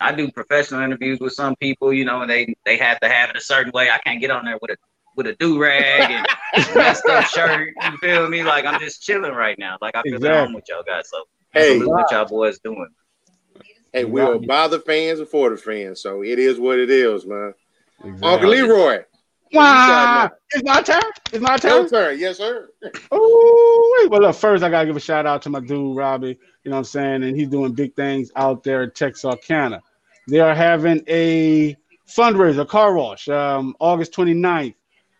[0.01, 3.31] I do professional interviews with some people, you know, and they they have to have
[3.31, 3.91] it a certain way.
[3.91, 4.77] I can't get on there with a
[5.17, 6.27] with a do rag and
[6.75, 7.75] messed up shirt.
[7.83, 8.43] You feel me?
[8.43, 9.77] Like I'm just chilling right now.
[9.81, 10.39] Like I feel exactly.
[10.39, 11.11] home with y'all guys.
[11.11, 12.89] So hey, what y'all boys doing.
[13.93, 17.27] Hey, we're by the fans and for the fans, so it is what it is,
[17.27, 17.55] man.
[18.05, 18.29] Exactly.
[18.29, 19.05] Uncle Leroy.
[19.53, 21.03] Wow, it's my turn.
[21.33, 21.71] It's my turn.
[21.83, 22.69] Your turn, yes, sir.
[23.11, 26.39] Oh, well, look, first I gotta give a shout out to my dude Robbie.
[26.65, 29.83] You know what I'm saying, and he's doing big things out there at Texarkana.
[30.29, 34.75] They are having a fundraiser, a car wash, um, August 29th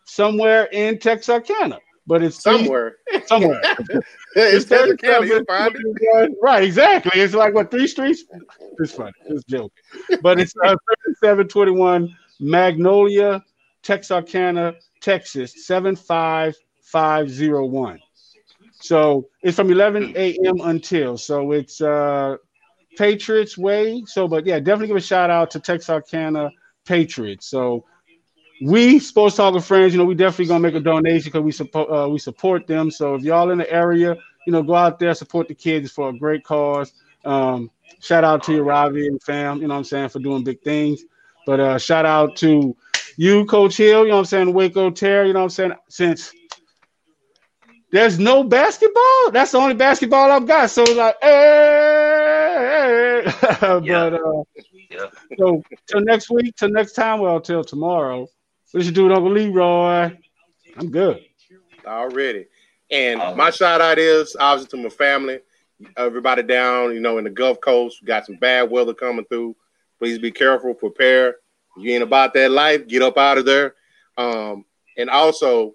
[0.09, 1.79] somewhere in Texarkana.
[2.07, 2.97] But it's somewhere.
[3.27, 3.61] somewhere.
[4.35, 5.27] it's, Texarkana.
[5.27, 6.33] You find it.
[6.43, 7.21] Right, exactly.
[7.21, 8.25] It's like what three streets?
[8.79, 9.13] It's funny.
[9.27, 9.71] It's joking.
[10.23, 10.77] But it's uh,
[11.19, 13.45] 3721 Magnolia,
[13.83, 18.01] Texarkana, Texas, 75501.
[18.81, 20.61] So it's from 11 a.m.
[20.63, 21.17] until.
[21.17, 22.37] So it's uh
[22.97, 24.03] Patriots Way.
[24.07, 26.51] So, but yeah, definitely give a shout out to Texarkana
[26.85, 27.47] Patriots.
[27.47, 27.85] So
[28.61, 31.91] we sports talking friends, you know, we definitely gonna make a donation because we support
[31.91, 32.91] uh, we support them.
[32.91, 36.09] So if y'all in the area, you know, go out there support the kids for
[36.09, 36.93] a great cause.
[37.25, 39.61] Um, shout out to your Ravi and fam.
[39.61, 41.05] You know what I'm saying for doing big things.
[41.47, 42.77] But uh, shout out to
[43.19, 44.05] you, Coach Hill.
[44.05, 45.27] You know what I'm saying, Waco Terror.
[45.27, 45.73] You know what I'm saying.
[45.89, 46.33] Since
[47.91, 50.71] there's no basketball, that's the only basketball I've got.
[50.71, 53.25] So like, hey,
[53.61, 54.45] but uh,
[55.37, 58.29] so till next week, till next time, well, till tomorrow.
[58.71, 60.17] What you do, Uncle Leroy?
[60.77, 61.25] I'm good.
[61.87, 62.47] Already.
[62.91, 65.41] And my shout out is obviously to my family,
[65.97, 68.05] everybody down, you know, in the Gulf Coast.
[68.05, 69.57] got some bad weather coming through.
[69.99, 71.37] Please be careful, prepare.
[71.79, 73.75] You ain't about that life, get up out of there.
[74.17, 74.65] Um,
[74.97, 75.75] and also,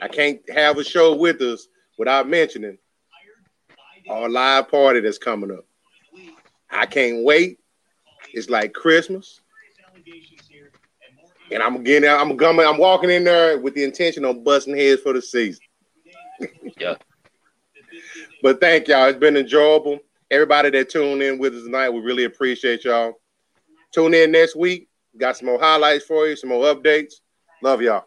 [0.00, 1.66] I can't have a show with us
[1.98, 2.78] without mentioning
[4.08, 5.64] our live party that's coming up.
[6.70, 7.58] I can't wait.
[8.32, 9.40] It's like Christmas
[11.50, 15.02] and I'm getting I'm coming, I'm walking in there with the intention of busting heads
[15.02, 15.62] for the season.
[16.78, 16.94] yeah.
[18.42, 19.08] But thank y'all.
[19.08, 19.98] It's been enjoyable.
[20.30, 23.20] Everybody that tuned in with us tonight, we really appreciate y'all.
[23.92, 24.88] Tune in next week.
[25.18, 27.14] Got some more highlights for you, some more updates.
[27.62, 28.04] Love y'all.